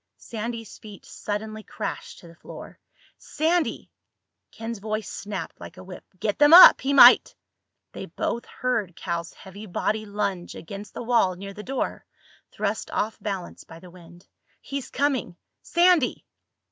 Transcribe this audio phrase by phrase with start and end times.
[0.17, 2.79] Sandy's feet suddenly crashed to the floor.
[3.19, 3.91] "Sandy!"
[4.49, 6.03] Ken's voice snapped like a whip.
[6.19, 6.81] "Get them up!
[6.81, 7.35] He might—"
[7.91, 12.03] They both heard Cal's heavy body lunge against the wall near the door,
[12.49, 14.25] thrust off balance by the wind.
[14.59, 15.37] "He's coming!
[15.61, 16.25] Sandy!"